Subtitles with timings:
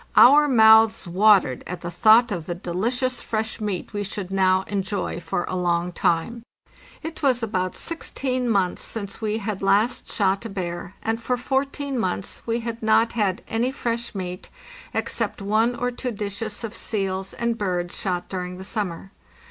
[0.15, 5.19] Our mouths watered at the thought of the delicious fresh meat we should now enjoy
[5.19, 6.41] for a long time.
[7.03, 11.99] It was about 16 months since we had last shot a bear, and for 14
[11.99, 14.49] months we had not had any fresh meat,
[14.91, 19.11] except one or two dishes of seals and birds shot during the summer.